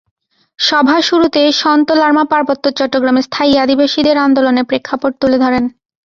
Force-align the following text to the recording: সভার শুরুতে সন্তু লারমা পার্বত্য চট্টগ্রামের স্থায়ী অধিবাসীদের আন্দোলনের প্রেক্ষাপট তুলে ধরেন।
সভার 0.59 1.01
শুরুতে 1.01 1.41
সন্তু 1.61 1.93
লারমা 1.95 2.25
পার্বত্য 2.31 2.65
চট্টগ্রামের 2.79 3.25
স্থায়ী 3.27 3.53
অধিবাসীদের 3.63 4.17
আন্দোলনের 4.17 4.67
প্রেক্ষাপট 4.69 5.11
তুলে 5.21 5.37
ধরেন। 5.43 5.63